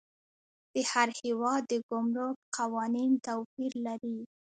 د 0.73 0.75
هر 0.91 1.09
هیواد 1.21 1.61
د 1.71 1.73
ګمرک 1.89 2.35
قوانین 2.57 3.11
توپیر 3.25 3.73
لري. 3.85 4.17